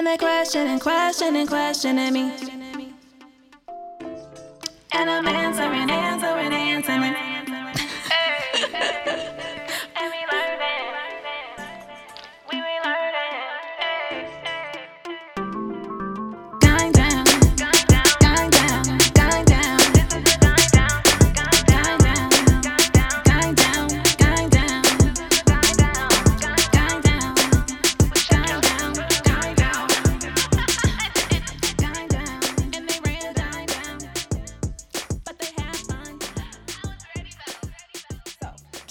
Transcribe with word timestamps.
And 0.00 0.06
they 0.06 0.16
question 0.16 0.66
and 0.66 0.80
question 0.80 1.36
and 1.36 1.46
questioning 1.46 2.14
me. 2.14 2.32
And 4.94 5.10
I'm 5.10 5.26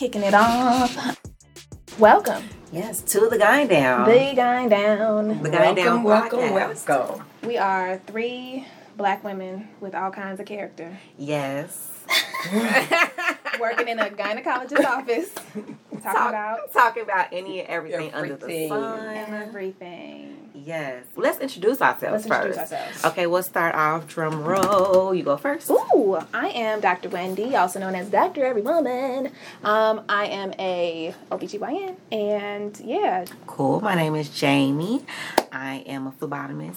kicking 0.09 0.23
it 0.27 0.33
off. 0.33 1.19
Welcome. 1.99 2.43
Yes, 2.71 3.01
to 3.03 3.19
the 3.29 3.37
Gyn 3.37 3.67
Down. 3.67 4.09
The 4.09 4.15
Gyn 4.33 4.67
Down. 4.69 5.43
the 5.43 5.49
Gyn 5.51 5.75
Down 5.75 6.01
welcome, 6.01 6.39
podcast. 6.39 6.87
welcome. 6.87 7.25
We 7.43 7.57
are 7.59 7.99
three 8.07 8.65
black 8.97 9.23
women 9.23 9.67
with 9.79 9.93
all 9.93 10.09
kinds 10.09 10.39
of 10.39 10.47
character 10.47 10.97
Yes. 11.15 11.91
working 13.59 13.87
in 13.87 13.99
a 13.99 14.05
gynecologist's 14.09 14.83
office, 14.83 15.31
talking 15.53 16.01
Talk- 16.01 16.29
about 16.29 16.73
talking 16.73 17.03
about 17.03 17.27
any 17.31 17.59
and 17.59 17.69
everything, 17.69 18.11
under 18.11 18.35
the 18.35 18.45
Everything. 18.45 18.69
sun. 18.69 19.15
everything. 19.47 20.48
Yes. 20.65 21.05
Let's 21.15 21.39
introduce 21.39 21.81
ourselves 21.81 22.25
Let's 22.25 22.27
first. 22.27 22.47
introduce 22.59 22.71
ourselves. 22.71 23.05
Okay, 23.05 23.27
we'll 23.27 23.43
start 23.43 23.75
off 23.75 24.07
drum 24.07 24.43
roll. 24.43 25.13
You 25.13 25.23
go 25.23 25.37
first. 25.37 25.69
Ooh, 25.69 26.17
I 26.33 26.49
am 26.49 26.79
Dr. 26.81 27.09
Wendy, 27.09 27.55
also 27.55 27.79
known 27.79 27.95
as 27.95 28.09
Dr. 28.09 28.45
Every 28.45 28.61
Woman. 28.61 29.31
Um, 29.63 30.01
I 30.09 30.25
am 30.25 30.53
a 30.59 31.13
OBGYN, 31.31 31.95
and 32.11 32.79
yeah, 32.83 33.25
Cool. 33.47 33.81
My 33.81 33.95
name 33.95 34.15
is 34.15 34.29
Jamie. 34.29 35.03
I 35.51 35.83
am 35.87 36.07
a 36.07 36.11
phlebotomist, 36.11 36.75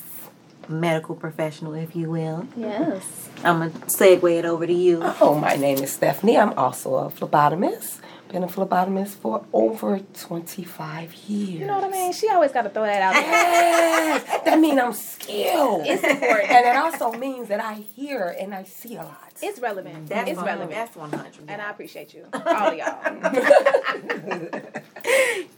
medical 0.69 1.15
professional, 1.15 1.75
if 1.75 1.95
you 1.97 2.11
will. 2.11 2.47
yes. 2.57 3.29
I'm 3.45 3.59
gonna 3.59 3.71
segue 3.87 4.39
it 4.39 4.45
over 4.45 4.67
to 4.67 4.73
you. 4.73 5.01
Oh, 5.21 5.35
my 5.35 5.57
name 5.57 5.79
is 5.79 5.91
Stephanie. 5.93 6.39
I'm 6.39 6.53
also 6.59 6.95
a 6.95 7.11
phlebotomist. 7.11 7.99
Been 8.33 8.45
a 8.45 8.47
phlebotomist 8.47 9.17
for 9.17 9.45
over 9.53 9.99
25 9.99 11.13
years. 11.29 11.61
You 11.61 11.67
know 11.67 11.75
what 11.75 11.85
I 11.85 11.91
mean? 11.91 12.15
She 12.15 12.31
always 12.31 12.51
got 12.51 12.63
to 12.63 12.71
throw 12.71 12.85
that 12.85 13.03
out 13.03 13.13
there. 13.13 13.23
Yes, 13.31 14.45
that 14.47 14.59
means 14.59 14.81
I'm 14.81 14.95
skilled. 14.95 15.83
It's 15.87 16.03
important. 16.03 16.51
And 16.51 16.65
it 16.67 16.77
also 16.77 17.13
means 17.13 17.49
that 17.49 17.61
I 17.61 17.75
hear 17.75 18.35
and 18.41 18.55
I 18.55 18.63
see 18.65 18.95
a 18.95 19.03
lot. 19.03 19.35
It's 19.43 19.61
relevant. 19.61 20.09
That's 20.09 20.31
it's 20.31 20.37
one- 20.39 20.47
relevant. 20.47 20.71
That's 20.71 20.97
100. 20.97 21.45
and 21.47 21.61
I 21.61 21.69
appreciate 21.71 22.15
you, 22.15 22.25
all 22.33 22.69
of 22.69 22.75
y'all. 22.75 22.99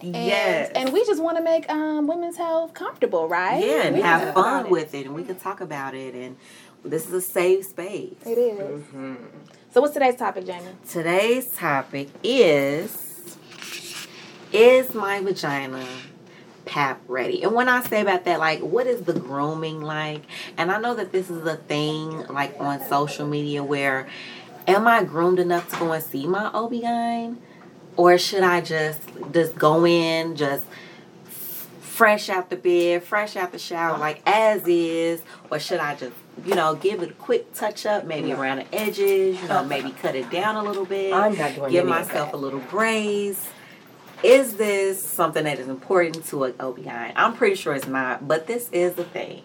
And, 0.00 0.16
yes. 0.16 0.72
and 0.74 0.92
we 0.92 1.04
just 1.06 1.22
want 1.22 1.36
to 1.36 1.44
make 1.44 1.70
um, 1.70 2.08
women's 2.08 2.36
health 2.36 2.74
comfortable, 2.74 3.28
right? 3.28 3.64
yeah, 3.64 3.82
and 3.84 3.94
We 3.94 4.02
have 4.02 4.34
fun 4.34 4.68
with 4.68 4.94
it, 4.94 5.06
and 5.06 5.14
we 5.14 5.22
can 5.22 5.36
talk 5.36 5.60
about 5.60 5.94
it. 5.94 6.14
And 6.14 6.36
this 6.84 7.06
is 7.06 7.12
a 7.12 7.20
safe 7.20 7.66
space. 7.66 8.14
It 8.26 8.36
is. 8.38 8.84
So, 9.74 9.80
what's 9.80 9.92
today's 9.92 10.14
topic, 10.14 10.46
Jamie? 10.46 10.68
Today's 10.88 11.50
topic 11.50 12.08
is 12.22 13.36
Is 14.52 14.94
my 14.94 15.20
vagina 15.20 15.84
pap 16.64 17.00
ready? 17.08 17.42
And 17.42 17.56
when 17.56 17.68
I 17.68 17.82
say 17.82 18.02
about 18.02 18.24
that, 18.26 18.38
like, 18.38 18.60
what 18.60 18.86
is 18.86 19.02
the 19.02 19.14
grooming 19.14 19.80
like? 19.80 20.22
And 20.56 20.70
I 20.70 20.78
know 20.78 20.94
that 20.94 21.10
this 21.10 21.28
is 21.28 21.44
a 21.44 21.56
thing, 21.56 22.24
like, 22.28 22.54
on 22.60 22.82
social 22.82 23.26
media 23.26 23.64
where 23.64 24.06
am 24.68 24.86
I 24.86 25.02
groomed 25.02 25.40
enough 25.40 25.68
to 25.72 25.78
go 25.80 25.90
and 25.90 26.04
see 26.04 26.28
my 26.28 26.52
OB-GYN? 26.54 27.38
Or 27.96 28.16
should 28.16 28.44
I 28.44 28.60
just 28.60 29.00
just 29.32 29.56
go 29.56 29.84
in, 29.84 30.36
just 30.36 30.64
fresh 31.80 32.28
out 32.28 32.48
the 32.48 32.56
bed, 32.56 33.02
fresh 33.02 33.34
out 33.34 33.50
the 33.50 33.58
shower, 33.58 33.98
like 33.98 34.22
as 34.24 34.68
is, 34.68 35.20
or 35.50 35.58
should 35.58 35.80
I 35.80 35.96
just, 35.96 36.14
you 36.44 36.54
know, 36.54 36.74
give 36.74 37.02
it 37.02 37.10
a 37.10 37.14
quick 37.14 37.54
touch 37.54 37.86
up, 37.86 38.04
maybe 38.04 38.32
around 38.32 38.58
the 38.58 38.74
edges, 38.74 39.40
you 39.40 39.48
know, 39.48 39.64
maybe 39.64 39.90
cut 39.92 40.14
it 40.14 40.30
down 40.30 40.56
a 40.56 40.62
little 40.62 40.84
bit, 40.84 41.12
I'm 41.12 41.36
not 41.36 41.54
doing 41.54 41.72
give 41.72 41.86
myself 41.86 42.32
a 42.32 42.36
little 42.36 42.60
graze. 42.60 43.48
Is 44.22 44.56
this 44.56 45.02
something 45.02 45.44
that 45.44 45.58
is 45.58 45.68
important 45.68 46.24
to 46.26 46.44
an 46.44 46.54
OB-GYN? 46.58 47.12
I'm 47.14 47.34
pretty 47.34 47.56
sure 47.56 47.74
it's 47.74 47.86
not, 47.86 48.26
but 48.26 48.46
this 48.46 48.70
is 48.70 48.94
the 48.94 49.04
thing. 49.04 49.42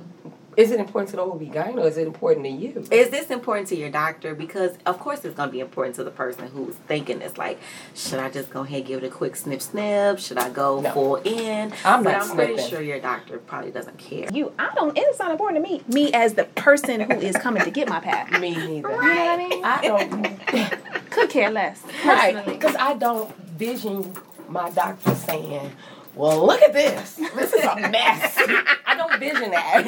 Is 0.58 0.72
it 0.72 0.80
important 0.80 1.10
to 1.12 1.16
the 1.18 1.22
OB-GYN 1.24 1.76
or 1.76 1.88
is 1.88 1.98
it 1.98 2.06
important 2.08 2.46
to 2.46 2.52
you? 2.52 2.86
Is 2.92 3.10
this 3.10 3.30
important 3.30 3.68
to 3.70 3.76
your 3.76 3.90
doctor? 3.90 4.36
Because 4.36 4.78
of 4.86 5.00
course 5.00 5.24
it's 5.24 5.36
gonna 5.36 5.52
be 5.52 5.60
important 5.60 5.96
to 5.96 6.04
the 6.04 6.12
person 6.12 6.48
who's 6.48 6.76
thinking 6.88 7.22
it's 7.22 7.38
like, 7.38 7.60
should 7.96 8.20
I 8.20 8.30
just 8.30 8.50
go 8.50 8.62
ahead 8.62 8.80
and 8.80 8.86
give 8.88 9.04
it 9.04 9.08
a 9.08 9.10
quick 9.10 9.36
snip 9.36 9.62
snip? 9.62 10.20
Should 10.20 10.38
I 10.38 10.50
go 10.50 10.82
No. 10.82 10.92
full 10.92 11.16
in? 11.18 11.72
I'm 11.86 12.04
but 12.04 12.12
not 12.12 12.30
I'm 12.30 12.36
pretty 12.36 12.62
sure 12.64 12.82
your 12.82 13.00
doctor 13.00 13.38
probably 13.38 13.72
doesn't 13.72 13.98
care. 13.98 14.28
You, 14.34 14.52
I 14.60 14.72
don't. 14.76 14.98
It's 14.98 15.20
not 15.20 15.32
important 15.32 15.64
to 15.64 15.70
me. 15.72 15.82
Me 15.88 16.12
as 16.14 16.34
the 16.34 16.44
person 16.46 17.00
who 17.02 17.14
is 17.20 17.38
coming 17.38 17.64
to 17.64 17.72
get 17.72 17.88
my 17.88 18.00
pap. 18.00 18.32
Me 18.40 18.52
neither. 18.56 18.68
You 18.70 18.82
know 18.82 18.90
what 18.98 19.06
I 19.06 19.38
mean? 19.38 19.64
I 19.66 19.82
don't. 19.82 21.10
Could 21.12 21.30
care 21.30 21.50
less. 21.52 21.82
Right, 22.06 22.46
because 22.46 22.76
I 22.76 22.94
don't 22.96 23.34
vision 23.58 24.14
my 24.48 24.70
doctor 24.72 25.14
saying, 25.16 25.72
"Well, 26.16 26.46
look 26.46 26.62
at 26.62 26.74
this. 26.74 27.16
This 27.16 27.54
is 27.54 27.64
a 27.64 27.76
mess." 27.90 28.36
I 28.86 28.96
don't 28.96 29.20
vision 29.20 29.52
that. 29.52 29.84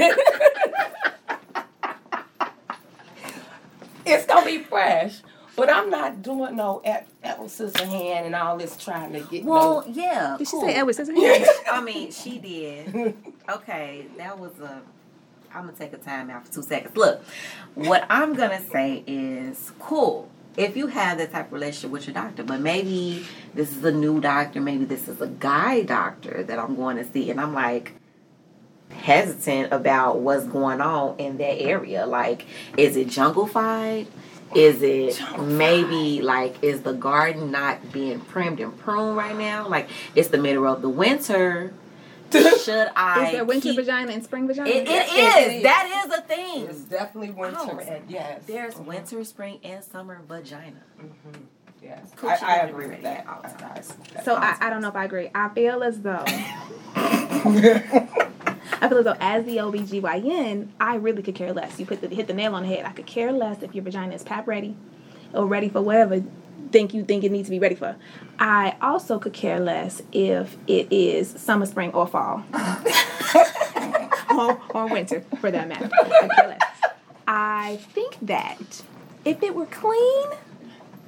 It's 4.12 4.26
gonna 4.26 4.46
be 4.46 4.60
fresh, 4.60 5.22
but 5.56 5.70
I'm 5.70 5.90
not 5.90 6.22
doing 6.22 6.56
no 6.56 6.82
Ed- 6.84 7.06
Edward 7.24 7.50
Scissorhand 7.50 8.26
and 8.26 8.36
all 8.36 8.58
this 8.58 8.78
trying 8.78 9.14
to 9.14 9.20
get. 9.22 9.44
Well, 9.44 9.84
no, 9.88 9.94
yeah. 9.94 10.36
Did 10.38 10.48
she 10.48 10.52
cool. 10.52 10.62
say 10.62 10.74
Edward 10.76 10.96
Scissorhands? 10.96 11.48
I 11.72 11.82
mean, 11.82 12.12
she 12.12 12.38
did. 12.40 13.16
Okay, 13.50 14.08
that 14.18 14.38
was 14.38 14.60
a. 14.60 14.82
I'm 15.54 15.66
gonna 15.66 15.74
take 15.74 15.94
a 15.94 15.98
time 15.98 16.30
out 16.30 16.48
for 16.48 16.54
two 16.54 16.64
seconds. 16.64 16.96
Look, 16.96 17.24
what 17.76 18.06
I'm 18.10 18.34
gonna 18.34 18.62
say 18.72 19.04
is 19.06 19.72
cool 19.80 20.30
if 20.58 20.76
you 20.76 20.88
have 20.88 21.18
that 21.18 21.32
type 21.32 21.48
of 21.48 21.54
relationship 21.54 21.92
with 21.92 22.08
your 22.08 22.14
doctor, 22.14 22.44
but 22.44 22.60
maybe 22.60 23.26
this 23.54 23.76
is 23.76 23.84
a 23.84 23.92
new 23.92 24.20
doctor, 24.20 24.60
maybe 24.60 24.86
this 24.86 25.08
is 25.08 25.22
a 25.22 25.28
guy 25.28 25.84
doctor 25.84 26.44
that 26.44 26.60
I'm 26.60 26.76
going 26.76 26.98
to 26.98 27.10
see, 27.12 27.30
and 27.32 27.40
I'm 27.40 27.54
like 27.54 27.94
hesitant 28.98 29.72
about 29.74 30.20
what's 30.20 30.46
going 30.46 30.82
on 30.82 31.18
in 31.20 31.38
that 31.38 31.62
area. 31.62 32.06
Like, 32.06 32.46
is 32.78 32.96
it 32.96 33.08
junglified? 33.08 34.08
Is 34.54 34.82
it 34.82 35.22
maybe 35.40 36.22
like 36.22 36.62
is 36.62 36.82
the 36.82 36.92
garden 36.94 37.52
not 37.52 37.94
being 37.94 38.20
primed 38.20 38.60
and 38.60 38.78
pruned 38.78 39.16
right 39.16 39.36
now? 39.38 39.68
Like 39.70 39.88
it's 40.14 40.28
the 40.28 40.38
middle 40.38 40.68
of 40.68 40.82
the 40.82 40.90
winter. 40.90 41.74
Should 42.32 42.90
I? 42.96 43.26
Is 43.28 43.32
there 43.34 43.46
winter 43.46 43.70
keep- 43.70 43.76
vagina 43.78 44.12
and 44.12 44.24
spring 44.24 44.48
vagina? 44.48 44.70
It, 44.70 44.84
it 44.84 44.90
Yes, 44.90 45.08
is. 45.48 45.52
it 45.54 45.56
is. 45.58 45.64
That 45.64 46.04
is 46.06 46.14
a 46.18 46.22
thing. 46.22 46.66
it's 46.66 46.80
definitely 46.82 47.32
winter. 47.32 47.58
Oh, 47.60 47.80
and 47.80 48.10
yes, 48.10 48.44
There's 48.46 48.74
mm-hmm. 48.76 48.86
winter, 48.86 49.24
spring, 49.24 49.60
and 49.64 49.84
summer 49.84 50.22
vagina. 50.28 50.82
Mm-hmm. 51.00 51.42
Yes, 51.82 52.12
Coochie 52.16 52.44
I, 52.44 52.60
I 52.60 52.68
agree 52.68 52.88
with 52.88 53.02
that. 53.04 53.22
at 53.22 53.28
all 53.28 53.42
times. 53.42 53.94
So 54.24 54.36
I, 54.36 54.56
I 54.62 54.70
don't 54.70 54.82
know 54.82 54.90
if 54.90 54.96
I 54.96 55.06
agree. 55.06 55.30
I 55.34 55.50
feel 55.50 55.82
as 55.84 56.00
though 56.02 56.24
I 58.82 58.90
feel 58.90 58.98
as 58.98 59.06
though 59.06 59.16
as 59.20 59.46
the 59.46 59.58
OBGYN, 59.58 60.70
I 60.80 60.96
really 60.96 61.22
could 61.22 61.36
care 61.36 61.54
less. 61.54 61.80
You 61.80 61.86
put 61.86 62.02
the 62.02 62.08
hit 62.08 62.28
the 62.28 62.34
nail 62.34 62.56
on 62.56 62.64
the 62.64 62.70
head. 62.70 62.86
I 62.86 62.92
could 62.92 63.06
care 63.06 63.32
less 63.32 63.62
if 63.62 63.76
your 63.76 63.84
vagina 63.84 64.14
is 64.16 64.24
pap 64.24 64.48
ready 64.48 64.76
or 65.34 65.46
ready 65.46 65.70
for 65.70 65.82
whatever 65.82 66.24
think 66.72 66.94
you 66.94 67.04
think 67.04 67.24
it 67.24 67.32
needs 67.32 67.48
to 67.48 67.52
be 67.52 67.60
ready 67.60 67.76
for. 67.76 67.96
I 68.40 68.76
also 68.82 69.20
could 69.20 69.34
care 69.34 69.60
less 69.60 70.02
if 70.12 70.58
it 70.68 70.92
is 70.92 71.30
summer, 71.30 71.66
spring, 71.66 71.92
or 71.92 72.08
fall. 72.08 72.44
or, 74.32 74.62
or 74.70 74.88
winter 74.88 75.24
for 75.40 75.52
that 75.52 75.68
matter. 75.68 75.90
I 75.94 76.28
care 76.36 76.48
less. 76.48 76.62
I 77.28 77.76
think 77.94 78.18
that 78.22 78.82
if 79.26 79.44
it 79.44 79.54
were 79.56 79.68
clean, 79.68 80.30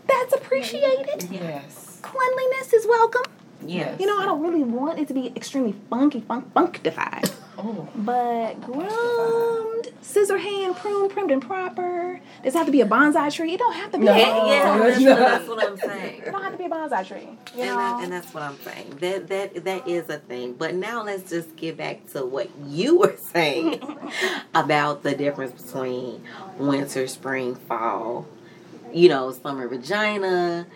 that's 0.08 0.34
appreciated. 0.34 1.30
yes. 1.32 2.00
Cleanliness 2.02 2.74
is 2.74 2.86
welcome. 2.86 3.24
Yeah. 3.66 3.96
You 3.98 4.06
know, 4.06 4.20
I 4.20 4.26
don't 4.26 4.42
really 4.42 4.64
want 4.64 5.00
it 5.00 5.08
to 5.08 5.14
be 5.14 5.28
extremely 5.36 5.74
funky, 5.90 6.22
funk, 6.22 6.54
functified. 6.54 7.32
Oh, 7.66 7.88
But 7.96 8.60
groomed, 8.62 9.88
scissor 10.02 10.38
hand, 10.38 10.76
pruned, 10.76 11.12
primed, 11.12 11.32
and 11.32 11.42
proper. 11.42 12.20
Does 12.44 12.54
it 12.54 12.58
have 12.58 12.66
to 12.66 12.72
be 12.74 12.82
a 12.82 12.86
bonsai 12.86 13.34
tree? 13.34 13.54
It 13.54 13.58
don't 13.60 13.74
have 13.74 13.92
to 13.94 13.98
be. 13.98 14.04
No. 14.04 14.12
A, 14.14 14.18
Yeah, 14.18 14.46
yeah, 14.48 14.78
that's, 14.80 15.04
that's 15.04 15.48
what 15.48 15.64
I'm 15.64 15.78
saying. 15.78 16.22
it 16.24 16.32
don't 16.32 16.44
have 16.44 16.52
to 16.52 16.58
be 16.58 16.66
a 16.66 16.70
bonsai 16.70 17.08
tree. 17.08 17.30
You 17.56 17.62
And, 17.64 17.70
know? 17.70 17.78
that, 17.78 18.04
and 18.04 18.12
that's 18.12 18.34
what 18.34 18.44
I'm 18.44 18.58
saying. 18.60 18.98
That 19.00 19.28
that 19.30 19.64
that 19.64 19.88
is 19.88 20.10
a 20.10 20.18
thing. 20.20 20.54
But 20.54 20.76
now 20.76 21.04
let's 21.04 21.30
just 21.30 21.56
get 21.56 21.78
back 21.78 22.06
to 22.12 22.26
what 22.26 22.50
you 22.68 22.98
were 23.00 23.16
saying 23.34 23.82
about 24.56 25.04
the 25.04 25.16
difference 25.16 25.62
between 25.62 26.22
winter, 26.58 27.08
spring, 27.08 27.56
fall. 27.56 28.28
You 28.92 29.10
know, 29.10 29.32
summer 29.32 29.68
vagina. 29.68 30.68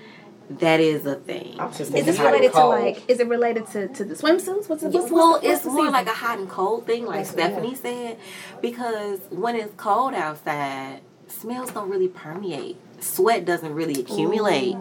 That 0.49 0.79
is 0.79 1.05
a 1.05 1.15
thing. 1.15 1.59
I'm 1.59 1.71
just 1.73 1.93
Is 1.93 2.05
this 2.05 2.19
related 2.19 2.53
to 2.53 2.65
like? 2.65 3.09
Is 3.09 3.19
it 3.19 3.27
related 3.27 3.67
to, 3.67 3.87
to 3.89 4.03
the 4.05 4.15
swimsuits? 4.15 4.69
What's 4.69 4.83
it? 4.83 4.91
What's, 4.93 5.11
well, 5.11 5.31
what's 5.31 5.41
the, 5.43 5.47
what's 5.49 5.57
it's 5.57 5.61
the 5.63 5.71
more 5.71 5.89
like 5.91 6.07
a 6.07 6.13
hot 6.13 6.39
and 6.39 6.49
cold 6.49 6.85
thing, 6.85 7.05
like 7.05 7.25
That's- 7.27 7.31
Stephanie 7.31 7.75
said, 7.75 8.17
because 8.61 9.19
when 9.29 9.55
it's 9.55 9.73
cold 9.77 10.13
outside, 10.13 11.01
smells 11.27 11.71
don't 11.71 11.89
really 11.89 12.07
permeate. 12.07 12.77
Sweat 12.99 13.45
doesn't 13.45 13.75
really 13.75 13.99
accumulate, 14.01 14.75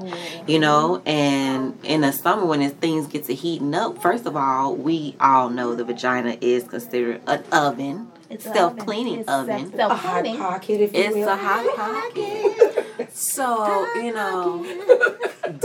you 0.47 0.59
know. 0.59 1.03
And 1.05 1.79
in 1.85 2.01
the 2.01 2.13
summer, 2.13 2.47
when 2.47 2.67
things 2.71 3.07
get 3.09 3.25
to 3.25 3.35
heating 3.35 3.75
up, 3.75 4.01
first 4.01 4.25
of 4.25 4.35
all, 4.37 4.75
we 4.75 5.17
all 5.21 5.51
know 5.51 5.75
the 5.75 5.85
vagina 5.85 6.39
is 6.41 6.65
considered 6.65 7.21
an 7.27 7.45
oven, 7.53 8.11
It's 8.31 8.45
self 8.45 8.79
cleaning 8.79 9.29
oven. 9.29 9.55
oven. 9.57 9.67
It's 9.67 9.79
a 9.79 9.89
hot 9.95 10.25
pocket, 10.25 10.81
if 10.81 10.95
you 10.95 11.01
It's 11.01 11.15
will. 11.15 11.29
a 11.29 11.37
hot 11.37 11.77
pocket. 11.77 13.11
So, 13.13 13.87
you 13.97 14.15
know, 14.15 14.65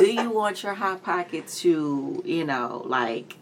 do 0.02 0.12
you 0.12 0.30
want 0.32 0.64
your 0.64 0.74
hot 0.74 1.04
pocket 1.04 1.48
to, 1.48 2.22
you 2.26 2.44
know, 2.44 2.84
like 2.86 3.38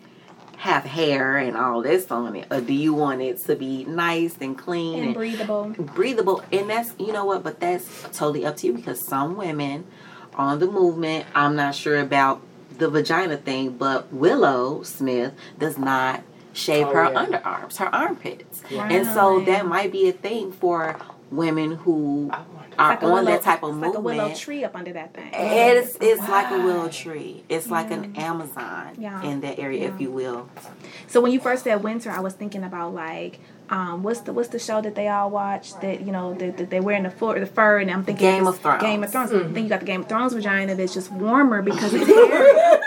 have 0.58 0.84
hair 0.84 1.38
and 1.38 1.56
all 1.56 1.82
this 1.82 2.12
on 2.12 2.36
it? 2.36 2.48
Or 2.52 2.60
do 2.62 2.74
you 2.74 2.94
want 2.94 3.22
it 3.22 3.40
to 3.46 3.56
be 3.56 3.86
nice 3.86 4.36
and 4.42 4.58
clean 4.58 4.96
and 4.96 5.06
and, 5.06 5.14
breathable. 5.16 5.64
breathable? 5.78 6.44
And 6.52 6.70
that's, 6.70 6.94
you 7.00 7.14
know 7.14 7.26
what, 7.26 7.44
but 7.44 7.60
that's 7.60 8.04
totally 8.12 8.46
up 8.46 8.58
to 8.58 8.68
you 8.68 8.74
because 8.74 9.00
some 9.00 9.38
women 9.38 9.86
on 10.36 10.60
the 10.60 10.68
movement, 10.68 11.26
I'm 11.34 11.56
not 11.56 11.76
sure 11.76 12.00
about 12.00 12.42
the 12.78 12.90
vagina 12.90 13.38
thing, 13.38 13.78
but 13.78 14.12
Willow 14.12 14.84
Smith 14.84 15.34
does 15.58 15.78
not 15.78 16.24
shave 16.54 16.88
Oh, 16.88 16.94
her 16.94 17.04
yeah. 17.06 17.26
underarms, 17.26 17.78
her 17.78 17.94
armpits. 17.94 18.62
Yeah. 18.70 18.88
And 18.90 19.06
so 19.06 19.42
that 19.42 19.66
might 19.66 19.92
be 19.92 20.10
a 20.10 20.14
thing 20.14 20.52
for 20.52 20.98
women 21.32 21.74
who 21.74 22.30
I 22.34 22.40
wonder. 22.54 22.59
Are 22.80 22.90
Like 22.90 23.02
a 23.02 23.06
on 23.06 23.12
willow- 23.14 23.26
that 23.32 23.42
type 23.42 23.64
of 23.64 23.76
it's 23.76 23.86
like 23.88 23.96
a 23.96 24.00
willow 24.00 24.34
tree 24.34 24.64
up 24.64 24.76
under 24.76 24.94
that 24.94 25.14
thing. 25.14 25.30
It's 25.34 25.98
it's 26.02 26.28
like 26.30 26.50
a 26.52 26.58
willow 26.64 26.88
tree. 26.90 27.44
It's 27.50 27.70
like 27.70 27.92
an 27.92 28.16
Amazon 28.16 28.96
Yeah. 28.98 29.22
in 29.24 29.42
that 29.42 29.60
area, 29.60 29.88
if 29.94 30.00
you 30.02 30.10
will. 30.12 30.50
So 31.08 31.22
when 31.22 31.32
you 31.32 31.40
first 31.40 31.64
said 31.66 31.84
winter, 31.84 32.10
I 32.12 32.20
was 32.22 32.34
thinking 32.34 32.64
about 32.64 32.94
like, 32.94 33.40
um, 33.70 34.02
what's 34.02 34.22
the 34.22 34.34
what's 34.34 34.50
the 34.50 34.58
show 34.58 34.82
that 34.82 34.96
they 34.96 35.08
all 35.10 35.30
watch 35.30 35.80
that 35.82 36.02
you 36.02 36.12
know 36.12 36.34
that, 36.36 36.58
that 36.58 36.70
they're 36.72 36.82
wearing 36.82 37.04
the 37.04 37.12
fur 37.12 37.40
the 37.40 37.46
fur 37.46 37.78
and 37.78 37.92
I'm 37.92 38.04
thinking 38.04 38.26
Game 38.28 38.48
of 38.48 38.58
Thrones. 38.60 38.82
Game 38.82 39.04
of 39.04 39.12
Thrones. 39.12 39.30
Mm-hmm. 39.32 39.54
Then 39.54 39.64
you 39.64 39.70
got 39.70 39.82
the 39.82 39.86
Game 39.86 40.02
of 40.02 40.08
Thrones 40.10 40.34
vagina 40.34 40.74
that's 40.76 40.94
just 40.94 41.12
warmer 41.12 41.62
because 41.62 41.94
it's 41.96 42.08
hair. 42.08 42.82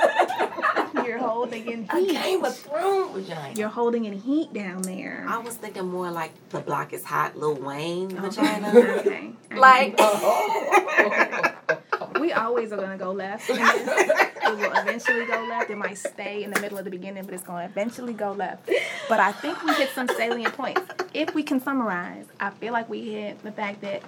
Holding 1.43 1.73
in 1.73 1.87
A 1.91 1.99
heat. 1.99 2.13
Game 2.13 2.45
of 2.45 2.57
Thrones 2.57 3.27
vagina. 3.27 3.59
You're 3.59 3.69
holding 3.69 4.05
in 4.05 4.13
heat 4.13 4.53
down 4.53 4.83
there. 4.83 5.27
I 5.29 5.39
was 5.39 5.57
thinking 5.57 5.89
more 5.89 6.09
like 6.09 6.31
the 6.51 6.61
block 6.61 6.93
is 6.93 7.05
hot, 7.05 7.37
Lil 7.37 7.57
Wayne 7.57 8.17
oh, 8.17 8.21
vagina. 8.21 8.69
Okay. 9.01 9.33
like 9.57 9.99
we 12.21 12.33
always 12.33 12.71
are 12.71 12.77
gonna 12.77 12.97
go 12.97 13.11
left. 13.11 13.47
it 13.51 13.59
will 13.59 14.73
eventually 14.73 15.27
go 15.27 15.45
left. 15.49 15.69
It 15.69 15.79
might 15.79 15.99
stay 15.99 16.45
in 16.45 16.53
the 16.53 16.61
middle 16.61 16.79
of 16.79 16.85
the 16.85 16.93
beginning, 16.93 17.25
but 17.25 17.35
it's 17.35 17.43
gonna 17.43 17.65
eventually 17.65 18.13
go 18.13 18.31
left. 18.31 18.71
But 19.09 19.19
I 19.19 19.33
think 19.33 19.65
we 19.65 19.75
hit 19.75 19.91
some 19.97 20.07
salient 20.17 20.55
points. 20.55 20.81
If 21.13 21.35
we 21.35 21.43
can 21.43 21.59
summarize, 21.59 22.27
I 22.39 22.51
feel 22.51 22.73
like 22.73 22.89
we 22.89 23.11
hit 23.11 23.43
the 23.43 23.51
fact 23.51 23.81
that 23.81 24.05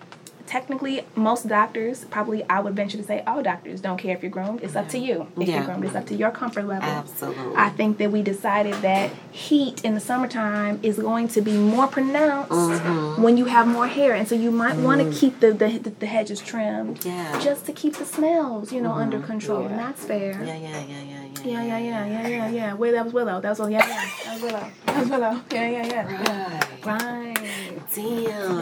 technically 0.47 1.05
most 1.17 1.49
doctors, 1.49 2.05
probably 2.07 2.45
I 2.49 2.61
would 2.61 2.75
venture 2.77 2.97
to 2.97 3.03
say 3.03 3.23
all 3.27 3.43
doctors 3.43 3.81
don't 3.81 3.97
care 3.99 4.15
if 4.17 4.23
you're 4.23 4.31
groomed. 4.31 4.63
It's 4.63 4.77
up 4.77 4.89
to 4.91 4.99
you. 4.99 5.27
If 5.39 5.49
Yeah. 5.49 5.57
you're 5.57 5.65
groomed, 5.65 5.85
it's 5.85 5.95
up 5.95 6.07
to 6.07 6.15
your 6.15 6.31
comfort 6.31 6.67
level. 6.67 6.89
absolutely. 6.89 7.57
I 7.57 7.71
think 7.71 7.99
that 7.99 8.11
we 8.13 8.23
decided 8.23 8.75
that 8.83 9.11
heat 9.33 9.85
in 9.85 9.95
the 9.95 10.01
summertime 10.01 10.81
is 10.83 10.99
going 10.99 11.29
to 11.29 11.41
be 11.41 11.57
more 11.57 11.87
pronounced 11.87 12.51
Mm-hmm. 12.53 13.23
when 13.23 13.37
you 13.37 13.47
have 13.47 13.67
more 13.67 13.87
hair, 13.87 14.15
and 14.15 14.27
so 14.29 14.35
you 14.35 14.51
might 14.51 14.77
want 14.77 15.01
to 15.01 15.19
keep 15.19 15.41
the, 15.41 15.53
the 15.53 15.93
the 15.99 16.07
hedges 16.07 16.41
trimmed, 16.41 17.01
Mm. 17.01 17.07
Yeah. 17.07 17.39
just 17.41 17.65
to 17.67 17.73
keep 17.73 17.97
the 17.97 18.05
smells, 18.05 18.73
you 18.73 18.81
know, 18.81 18.93
under 18.93 19.21
control, 19.21 19.67
and 19.67 19.79
that's 19.79 20.05
fair. 20.05 20.33
yeah, 20.45 20.57
yeah, 20.57 20.69
yeah, 20.69 20.81
yeah, 20.89 21.03
yeah. 21.03 21.21
Yeah, 21.45 21.63
yeah, 21.63 21.79
yeah, 21.79 22.07
yeah, 22.07 22.27
yeah, 22.29 22.49
yeah. 22.49 22.75
Wait, 22.75 22.93
that 22.93 23.05
was 23.05 23.13
Willow. 23.13 23.39
That 23.41 23.51
was 23.51 23.59
Willow. 23.59 23.71
Yeah, 23.71 23.87
yeah. 23.87 24.09
That 24.25 24.33
was 24.35 24.43
Willow. 24.43 24.67
That 24.87 24.99
was 25.01 25.09
Willow. 25.11 25.41
Yeah, 25.53 25.69
yeah, 25.69 25.87
yeah. 25.87 26.61
Right. 26.87 27.03
Right. 27.03 27.35
Damn. 27.95 28.61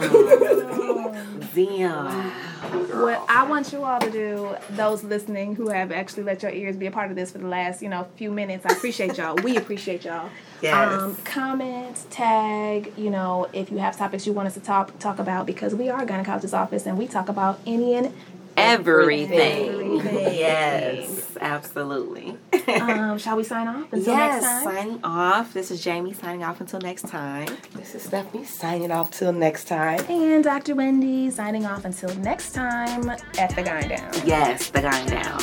Damn. 1.55 2.05
Wow. 2.05 3.03
What 3.03 3.25
I 3.27 3.45
want 3.47 3.71
you 3.73 3.83
all 3.83 3.99
to 3.99 4.09
do, 4.09 4.55
those 4.71 5.03
listening 5.03 5.55
who 5.55 5.69
have 5.69 5.91
actually 5.91 6.23
let 6.23 6.41
your 6.41 6.51
ears 6.51 6.75
be 6.75 6.85
a 6.85 6.91
part 6.91 7.09
of 7.09 7.15
this 7.15 7.31
for 7.31 7.39
the 7.39 7.47
last, 7.47 7.81
you 7.81 7.89
know, 7.89 8.07
few 8.15 8.31
minutes, 8.31 8.65
I 8.65 8.73
appreciate 8.73 9.17
y'all. 9.17 9.35
We 9.35 9.57
appreciate 9.57 10.05
y'all. 10.05 10.29
Yes. 10.61 11.01
Um, 11.01 11.15
comment, 11.25 12.05
tag, 12.09 12.93
you 12.97 13.09
know, 13.09 13.49
if 13.53 13.69
you 13.69 13.79
have 13.79 13.97
topics 13.97 14.25
you 14.25 14.33
want 14.33 14.47
us 14.47 14.53
to 14.53 14.61
talk 14.61 14.97
talk 14.99 15.19
about 15.19 15.45
because 15.45 15.75
we 15.75 15.89
are 15.89 16.05
Gynecologist 16.05 16.57
Office 16.57 16.85
and 16.85 16.97
we 16.97 17.07
talk 17.07 17.27
about 17.29 17.59
any 17.65 17.95
and 17.95 18.13
Everything. 18.55 19.99
Everything. 19.99 20.35
Yes, 20.35 21.22
absolutely. 21.43 22.37
um, 22.79 23.17
shall 23.17 23.37
we 23.37 23.43
sign 23.43 23.67
off 23.67 23.91
until 23.91 24.13
yes, 24.13 24.41
next 24.41 24.45
time? 24.45 24.63
signing 24.63 24.99
off. 25.03 25.53
This 25.53 25.71
is 25.71 25.83
Jamie 25.83 26.13
signing 26.13 26.43
off 26.43 26.61
until 26.61 26.79
next 26.79 27.07
time. 27.07 27.47
This 27.75 27.93
is 27.93 28.03
Stephanie 28.03 28.45
signing 28.45 28.91
off 28.91 29.11
till 29.11 29.33
next 29.33 29.65
time. 29.65 30.03
And 30.09 30.43
Dr. 30.43 30.75
Wendy 30.75 31.29
signing 31.29 31.65
off 31.65 31.85
until 31.85 32.13
next 32.15 32.53
time 32.53 33.09
at 33.09 33.55
the 33.55 33.63
Gyn 33.63 33.89
Down. 33.89 34.11
Yes, 34.25 34.69
the 34.69 34.81
Gyn 34.81 35.07
Down. 35.07 35.39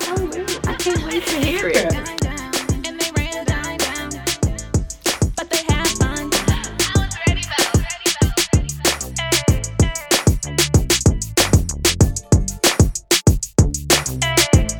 So 0.00 0.14
rude. 0.26 0.66
I 0.66 0.74
can't 0.74 1.04
wait 1.04 1.26
to 1.26 1.36
hear 1.36 1.68
it. 1.68 2.17